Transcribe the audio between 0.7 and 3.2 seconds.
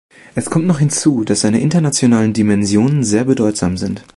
hinzu, dass seine internationalen Dimensionen